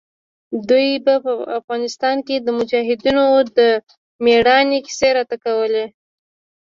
[0.67, 3.25] دوى به په افغانستان کښې د مجاهدينو
[3.57, 3.59] د
[4.23, 5.85] مېړانې کيسې راته کولې.